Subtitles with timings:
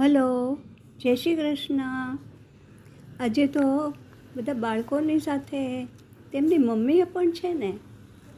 [0.00, 0.58] Hello
[1.00, 1.80] જય શ્રી કૃષ્ણ.
[3.20, 3.90] આજે તો
[4.36, 5.84] બધા બાળકોની સાથે
[6.32, 7.72] તેમની મમ્મીએ પણ છે ને?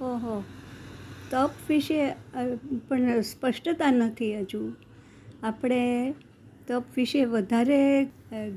[0.00, 0.44] ઓહો.
[1.30, 2.16] તપ વિશે
[2.88, 4.72] પણ સ્પષ્ટતા નથી હજુ.
[5.42, 6.14] આપણે
[6.68, 8.04] તપ વિશે વધારે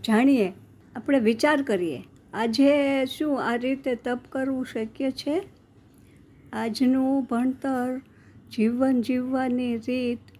[0.07, 0.53] જાણીએ.
[0.95, 2.03] આપણે વિચાર કરીએ.
[2.33, 5.43] આજે શું આ રીતે તપ કરવું શક્ય છે?
[6.53, 8.01] આજનું ભણતર
[8.51, 10.30] જીવન જીવવાની રીત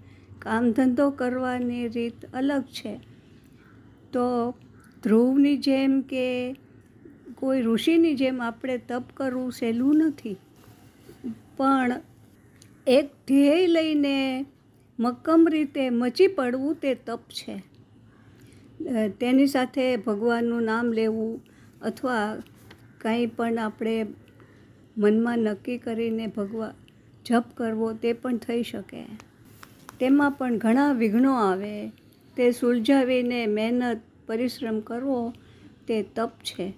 [0.42, 2.94] કામ ધંધો કરવાની રીત અલગ છે.
[4.14, 4.26] તો
[5.04, 6.56] ધ્રુવની જેમ કે
[7.36, 10.38] કોઈ ઋષિની જેમ આપણે તપ કરવું સહેલું નથી.
[11.58, 11.92] પણ
[12.88, 14.46] એક ધ્યેય લઈને
[15.00, 17.56] મક્કમ રીતે મચી પડવું તે તપ છે.
[19.20, 21.34] તેની સાથે ભગવાનનું નામ લેવું
[21.82, 22.26] અથવા
[23.00, 23.98] કંઈ પણ આપણે
[24.98, 26.74] મનમાં નક્કી કરીને ભગવાન
[27.26, 29.04] જપ કરવો તે પણ થઈ શકે.
[30.02, 31.90] તેમાં પણ ઘણા વિઘ્નો આવે.
[32.38, 35.34] તે સુલઝાવીને મહેનત, પરિશ્રમ કરવો
[35.88, 36.74] તે તપ છે.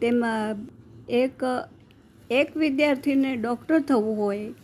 [0.00, 0.56] તેમાં
[1.08, 1.42] એક
[2.30, 4.54] એક વિદ્યાર્થીને ડૉક્ટર થવું હોય,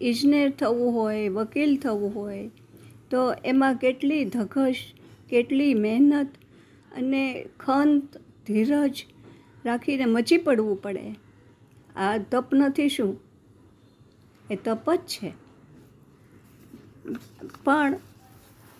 [0.00, 2.50] ઇજનેર થવું હોય, વકીલ થવું હોય,
[3.10, 4.76] તો એમાં કેટલી ધગશ,
[5.30, 6.28] કેટલી મહેનત
[6.96, 8.16] અને ખંત,
[8.46, 9.04] ધીરજ
[9.64, 11.14] રાખીને મચી પડવું પડે.
[11.96, 13.20] આ તપ નથી શું?
[14.50, 15.41] એ તપ જ છે.
[17.64, 17.96] પણ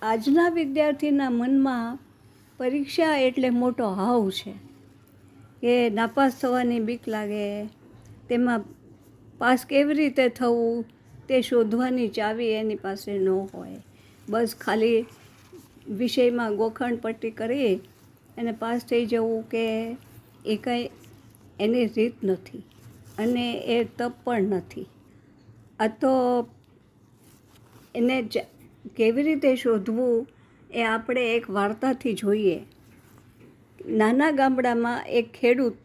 [0.03, 1.99] આજના વિદ્યાર્થીના મનમાં
[2.59, 4.55] પરીક્ષા એટલે મોટો હાવ છે.
[5.61, 7.67] કે નાપાસ થવાની બીક લાગે,
[8.29, 8.61] તેમાં
[9.39, 10.85] પાસ કેવી રીતે થવું,
[11.29, 13.83] તે શોધવાની ચાવી એની પાસે ન હોય.
[14.29, 15.07] બસ ખાલી
[15.89, 17.77] વિષયમાં ગોખણ પટ્ટી કરી
[18.37, 19.97] અને પાસ થઈ જવું કે
[20.47, 20.91] એ કંઈ
[21.61, 22.59] એની રીત નથી.
[23.19, 24.87] અને એ તપ પણ નથી.
[25.81, 26.43] આ તો
[27.95, 28.17] એને
[28.97, 30.27] કેવી રીતે શોધવું
[30.71, 32.59] એ આપણે એક વાર્તાથી જોઈએ.
[33.97, 35.79] નાના ગામડામાં એક ખેડૂત,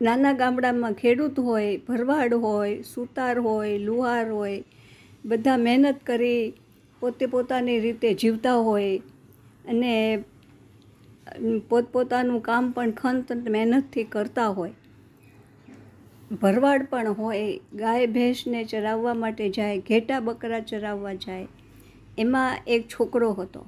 [0.00, 4.58] નાના ગામડામાં ખેડૂત હોય, ભરવાડ હોય, સુતાર હોય, લુહાર હોય,
[5.24, 6.44] બધા મહેનત કરી
[7.02, 8.98] પોતે પોતાની રીતે જીવતા હોય
[9.68, 9.92] અને
[11.68, 14.74] પોતપોતાનું કામ પણ ખંત મહેનતથી કરતા હોય.
[16.40, 21.46] ભરવાડ પણ હોય, ગાય ભેંસને ચરાવવા માટે જાય, ઘેટા બકરા ચરાવવા જાય,
[22.18, 23.66] એમાં એક છોકરો હતો.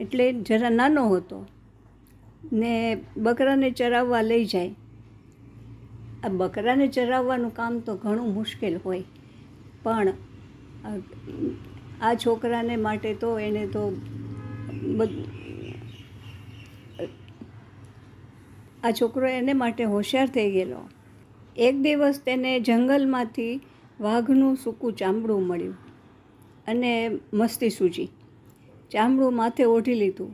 [0.00, 1.46] એટલે જરા નાનો હતો
[2.52, 4.74] ને બકરાને ચરાવવા લઈ જાય.
[6.24, 9.04] આ બકરાને ચરાવવાનું કામ તો ઘણું મુશ્કેલ હોય,
[9.82, 10.08] પણ
[12.00, 14.00] આ- છોકરાને માટે તો એને તો
[18.84, 20.80] આ છોકરો એને માટે હોશિયાર થઈ ગયેલો.
[21.56, 23.60] એક દિવસ તેને જંગલમાંથી
[24.00, 25.76] વાઘનું સૂકું ચામડું મળ્યું
[26.66, 28.08] અને મસ્તી સૂજી.
[28.90, 30.32] ચામડું માથે ઓઢી લીધું.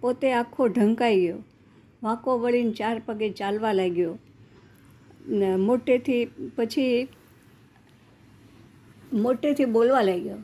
[0.00, 1.42] પોતે આખો ઢંકાઈ ગયો.
[2.02, 4.18] વાંકો વળીને ચાર પગે ચાલવા લાગ્યો.
[5.28, 6.24] ને મોટેથી
[6.56, 7.08] પછી
[9.12, 10.36] મોટેથી બોલવા લાગ્યો.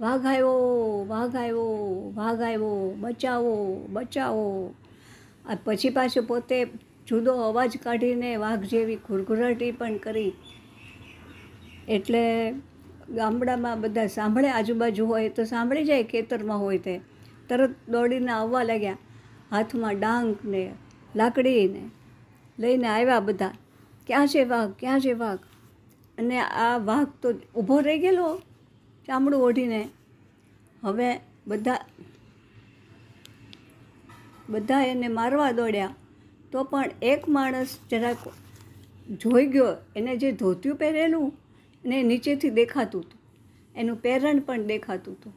[0.00, 4.74] વાઘ આવ્યો વાઘ આવ્યો વાઘ આવ્યો, બચાવો બચાવો.
[5.64, 6.66] પછી પાછું પોતે
[7.06, 10.32] જુદો અવાજ કાઢીને વાઘ જેવી ઘુરઘુરાટી પણ કરી.
[11.88, 12.52] એટલે
[13.10, 17.00] ગામડામાં બધા સાંભળે, આજુબાજુ હોય તો સાંભળી જાય, ખેતરમાં હોય તે.
[17.48, 18.98] તરત દોડીને આવવા લાગ્યા.
[19.50, 20.74] હાથમાં ડાંગ ને
[21.16, 21.68] લાકડી
[22.58, 23.50] લઈને આવ્યા બધા.
[24.06, 24.72] ક્યાં છે વાઘ?
[24.78, 25.38] ક્યાં છે વાઘ?
[26.18, 28.40] અને આ વાઘ તો ઊભો રહી ગયેલો,
[29.06, 29.88] ચામડું ઓઢીને.
[30.82, 31.76] હવે બધા
[34.48, 35.94] બધા એને મારવા દોડ્યા.
[36.52, 38.24] તો પણ એક માણસ જરાક
[39.22, 41.28] જોઈ ગયો, એને જે ધોતિયું પહેરેલું
[41.84, 43.20] ને નીચેથી દેખાતું હતું.
[43.74, 45.34] એનું પહેરણ પણ દેખાતું હતું.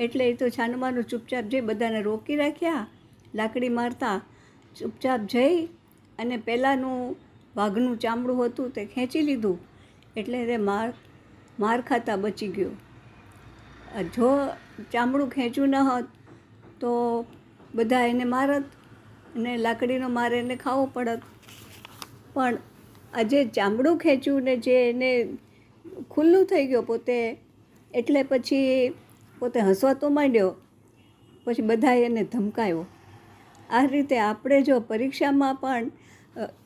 [0.00, 2.84] એટલે એ તો છાનમાનું ચૂપચાપ જઈ બધાને રોકી રાખ્યા,
[3.38, 4.16] લાકડી મારતા
[4.76, 5.56] ચૂપચાપ જઈ
[6.18, 7.00] અને પહેલાંનું
[7.56, 9.58] વાઘનું ચામડું હતું તે ખેંચી લીધું
[10.16, 10.88] એટલે તે માર
[11.58, 12.72] માર ખાતા બચી ગયો.
[14.16, 14.28] જો
[14.92, 16.06] ચામડું ખેંચ્યું ન હોત
[16.80, 16.92] તો
[17.74, 18.70] બધા એને મારત
[19.36, 21.22] અને લાકડીનો માર એને ખાવો પડત.
[22.34, 22.58] પણ
[23.14, 25.10] આજે ચામડું ખેંચ્યું ને જે એને
[26.12, 27.16] ખુલ્લું થઈ ગયો પોતે,
[27.90, 28.92] એટલે પછી
[29.36, 30.50] પોતે હસવા તો માંડ્યો,
[31.46, 32.84] પછી બધાએ એને ધમકાયો.
[33.70, 35.90] આ રીતે આપણે જો પરીક્ષામાં પણ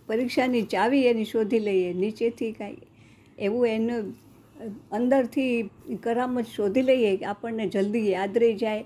[0.09, 2.87] પરીક્ષાની ચાવી એની શોધી લઈએ, નીચેથી કાંઈ
[3.39, 4.05] એવું એનું
[4.99, 5.55] અંદરથી
[6.05, 8.85] કરામત શોધી લઈએ કે આપણને જલ્દી યાદ રહી જાય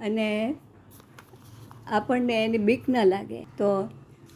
[0.00, 0.28] અને
[1.86, 3.46] આપણને એની બીક ન લાગે.
[3.58, 3.88] તો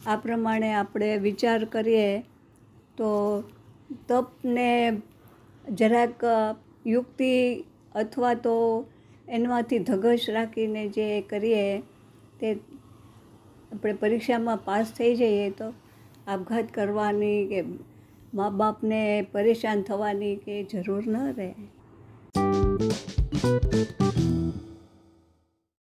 [0.07, 2.23] આ પ્રમાણે આપણે વિચાર કરીએ
[2.97, 3.11] તો
[4.09, 5.03] તપને
[5.65, 6.23] જરાક
[6.87, 7.65] યુક્તિ
[7.95, 8.55] અથવા તો
[9.29, 11.83] એનામાંથી ધગશ રાખીને જે કરીએ
[12.41, 12.57] તે
[13.73, 15.69] આપણે પરીક્ષામાં પાસ થઈ જઈએ તો
[16.27, 17.65] આપઘાત કરવાની કે
[18.35, 21.51] મા બાપને પરેશાન થવાની કે જરૂર ન રહે.